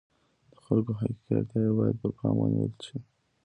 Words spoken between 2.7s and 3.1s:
شي.